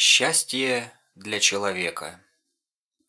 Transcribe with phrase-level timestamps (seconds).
[0.00, 2.20] Счастье для человека.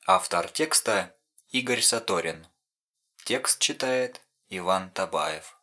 [0.08, 1.14] Автор текста
[1.52, 2.48] Игорь Саторин.
[3.26, 5.56] Текст читает Иван Табаев.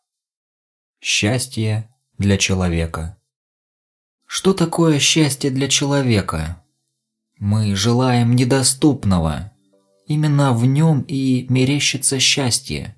[1.01, 3.17] Счастье для человека.
[4.25, 6.63] Что такое счастье для человека?
[7.37, 9.51] Мы желаем недоступного.
[10.05, 12.95] Именно в нем и мерещится счастье.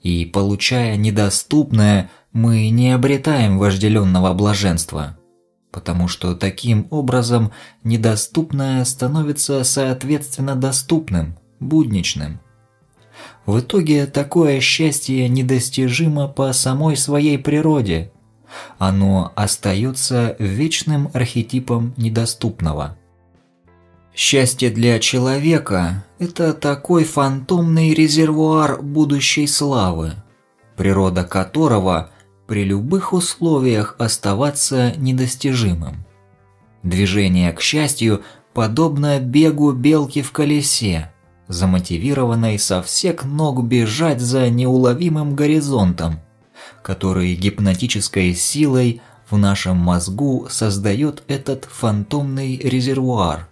[0.00, 5.17] И получая недоступное, мы не обретаем вожделенного блаженства–
[5.70, 7.52] потому что таким образом
[7.84, 12.40] недоступное становится соответственно доступным, будничным.
[13.46, 18.12] В итоге такое счастье недостижимо по самой своей природе.
[18.78, 22.96] Оно остается вечным архетипом недоступного.
[24.14, 30.14] Счастье для человека– это такой фантомный резервуар будущей славы,
[30.76, 32.10] природа которого–
[32.48, 36.04] при любых условиях оставаться недостижимым.
[36.82, 38.22] Движение к счастью
[38.54, 41.12] подобно бегу белки в колесе,
[41.46, 46.20] замотивированной со всех ног бежать за неуловимым горизонтом,
[46.82, 53.48] который гипнотической силой в нашем мозгу создает этот фантомный резервуар.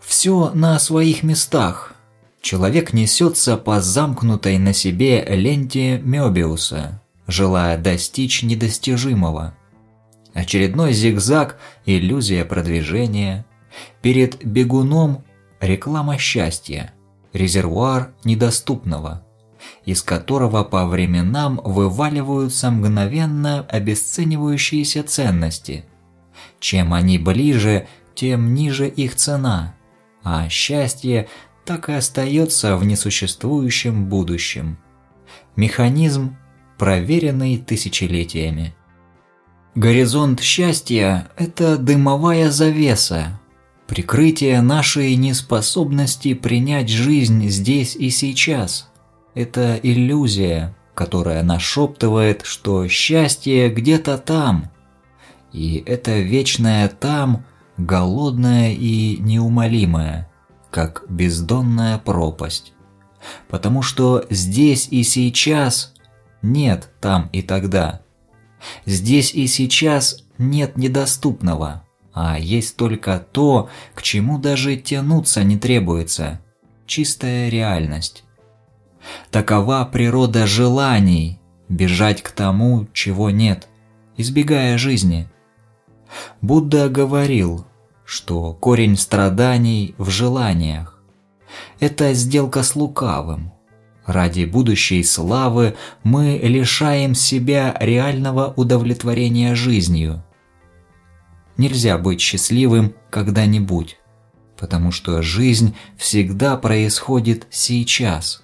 [0.00, 1.94] Все на своих местах.
[2.40, 6.99] Человек несется по замкнутой на себе ленте Мёбиуса,
[7.30, 9.54] желая достичь недостижимого.
[10.34, 13.44] Очередной зигзаг– иллюзия продвижения.
[14.02, 15.24] Перед бегуном–
[15.60, 16.92] реклама счастья,
[17.32, 19.24] резервуар недоступного,
[19.84, 25.84] из которого по временам вываливаются мгновенно обесценивающиеся ценности.
[26.58, 29.74] Чем они ближе, тем ниже их цена,
[30.22, 31.28] а счастье
[31.64, 34.78] так и остается в несуществующем будущем.
[35.56, 36.36] Механизм
[36.80, 38.74] проверенный тысячелетиями.
[39.74, 43.38] Горизонт счастья– это дымовая завеса,
[43.86, 48.88] прикрытие нашей неспособности принять жизнь здесь и сейчас.
[49.34, 54.70] Это иллюзия, которая нашептывает, что счастье где-то там.
[55.52, 57.44] И это вечное там,
[57.76, 60.30] голодное и неумолимое,
[60.70, 62.72] как бездонная пропасть.
[63.50, 65.92] Потому что здесь и сейчас
[66.42, 68.02] нет там и тогда.
[68.86, 76.40] Здесь и сейчас нет недоступного, а есть только то, к чему даже тянуться не требуется–
[76.86, 78.24] чистая реальность.
[79.30, 83.68] Такова природа желаний– бежать к тому, чего нет,
[84.16, 85.28] избегая жизни.
[86.42, 87.64] Будда говорил,
[88.04, 91.00] что корень страданий в желаниях.
[91.78, 93.52] Это сделка с лукавым–
[94.10, 100.24] Ради будущей славы мы лишаем себя реального удовлетворения жизнью.
[101.56, 103.98] Нельзя быть счастливым когда-нибудь,
[104.58, 108.42] потому что жизнь всегда происходит сейчас.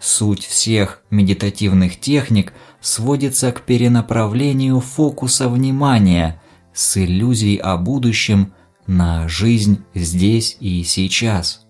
[0.00, 6.40] Суть всех медитативных техник сводится к перенаправлению фокуса внимания
[6.72, 8.54] с иллюзий о будущем
[8.86, 11.66] на жизнь здесь и сейчас.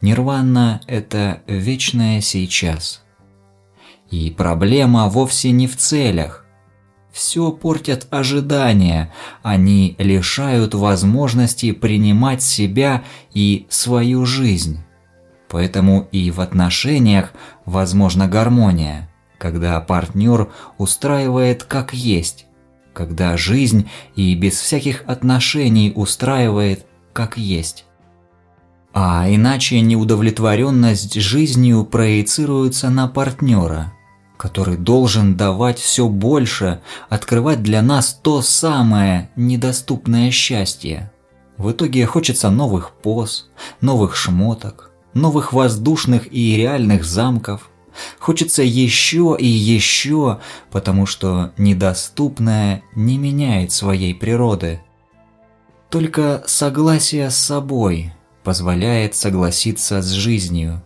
[0.00, 3.02] Нирвана– это вечное сейчас.
[4.10, 6.46] И проблема вовсе не в целях.
[7.10, 13.02] Все портят ожидания, они лишают возможности принимать себя
[13.34, 14.84] и свою жизнь.
[15.48, 17.32] Поэтому и в отношениях
[17.64, 22.46] возможна гармония, когда партнер устраивает как есть,
[22.92, 27.87] когда жизнь и без всяких отношений устраивает как есть.
[29.00, 33.92] А иначе неудовлетворенность жизнью проецируется на партнера,
[34.36, 41.12] который должен давать все больше, открывать для нас то самое недоступное счастье.
[41.58, 43.48] В итоге хочется новых поз,
[43.80, 47.70] новых шмоток, новых воздушных и реальных замков.
[48.18, 50.40] Хочется еще и еще,
[50.72, 54.80] потому что недоступное не меняет своей природы.
[55.88, 58.12] Только согласие с собой–
[58.48, 60.82] позволяет согласиться с жизнью.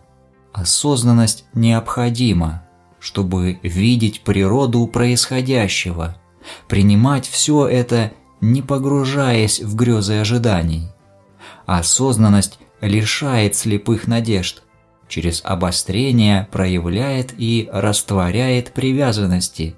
[0.51, 2.67] Осознанность необходима,
[2.99, 6.17] чтобы видеть природу происходящего,
[6.67, 8.11] принимать все это,
[8.41, 10.89] не погружаясь в грезы ожиданий.
[11.65, 14.63] Осознанность лишает слепых надежд,
[15.07, 19.77] через обострение проявляет и растворяет привязанности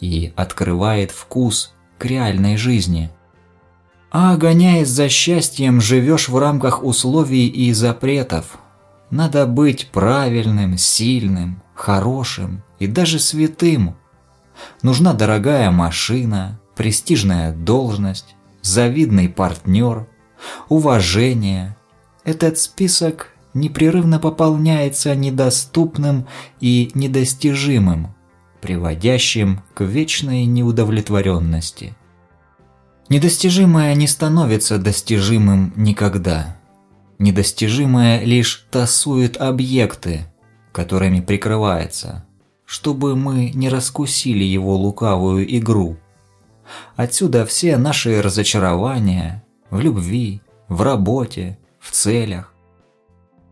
[0.00, 3.10] и открывает вкус к реальной жизни–
[4.10, 8.58] а гоняясь за счастьем, живешь в рамках условий и запретов.
[9.10, 13.96] Надо быть правильным, сильным, хорошим и даже святым.
[14.82, 20.06] Нужна дорогая машина, престижная должность, завидный партнер,
[20.68, 21.76] уважение.
[22.24, 26.26] Этот список непрерывно пополняется недоступным
[26.60, 28.14] и недостижимым,
[28.60, 31.96] приводящим к вечной неудовлетворенности.
[33.08, 36.58] Недостижимое не становится достижимым никогда.
[37.18, 40.26] Недостижимое лишь тасует объекты,
[40.72, 42.26] которыми прикрывается,
[42.66, 45.96] чтобы мы не раскусили его лукавую игру.
[46.96, 52.52] Отсюда все наши разочарования в любви, в работе, в целях.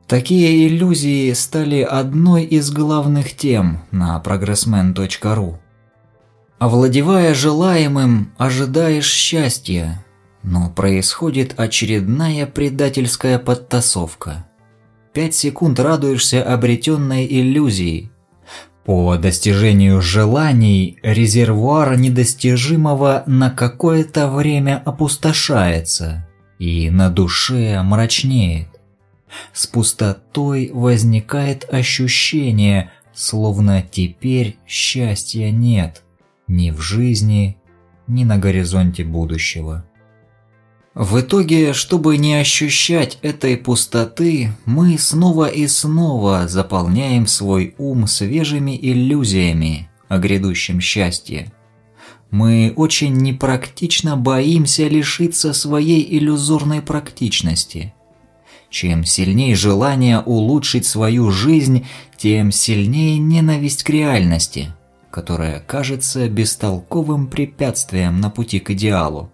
[0.07, 5.57] Такие иллюзии стали одной из главных тем на progressman.ru.
[6.59, 10.03] Овладевая желаемым, ожидаешь счастья,
[10.43, 14.47] но происходит очередная предательская подтасовка.
[15.13, 18.11] Пять секунд радуешься обретенной иллюзии.
[18.87, 26.27] По достижению желаний резервуар недостижимого на какое-то время опустошается
[26.59, 28.69] и на душе мрачнеет.
[29.53, 36.03] С пустотой возникает ощущение, словно теперь счастья нет
[36.49, 37.57] ни в жизни,
[38.07, 39.85] ни на горизонте будущего.
[40.95, 48.79] В итоге, чтобы не ощущать этой пустоты, мы снова и снова заполняем свой ум свежими
[48.81, 51.53] иллюзиями о грядущем счастье.
[52.31, 57.93] Мы очень непрактично боимся лишиться своей иллюзорной практичности.
[58.71, 64.75] Чем сильнее желание улучшить свою жизнь, тем сильнее ненависть к реальности–
[65.17, 69.31] которая кажется бестолковым препятствием на пути к идеалу,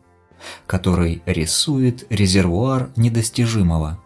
[0.68, 4.00] который рисует резервуар недостижимого.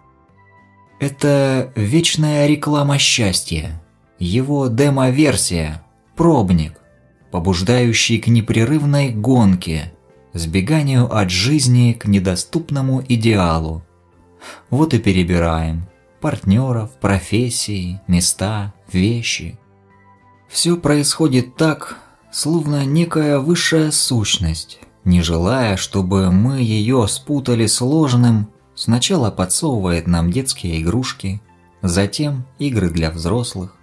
[1.00, 3.78] Это вечная реклама счастья,
[4.19, 5.82] его демо-версия,
[6.14, 6.81] пробник,
[7.31, 9.93] побуждающий к непрерывной гонке,
[10.32, 13.82] сбеганию от жизни к недоступному идеалу.
[14.70, 15.87] Вот и перебираем
[16.23, 19.58] партнеров, профессии, места, вещи–
[20.48, 21.98] все происходит так,
[22.31, 30.31] словно некая высшая сущность, не желая, чтобы мы ее спутали с ложным, сначала подсовывает нам
[30.31, 31.40] детские игрушки,
[31.82, 33.75] затем игры для взрослых,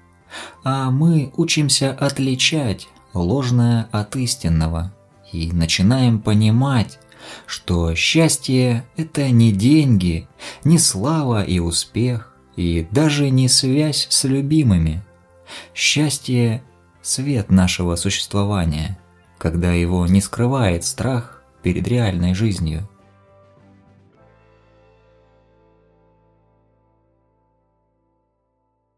[0.63, 4.93] а мы учимся отличать ложное от истинного
[5.31, 6.99] и начинаем понимать,
[7.45, 10.27] что счастье– это не деньги,
[10.63, 15.03] не слава и успех, и даже не связь с любимыми–
[15.73, 16.63] Счастье–
[17.01, 18.97] свет нашего существования,
[19.37, 22.89] когда его не скрывает страх перед реальной жизнью.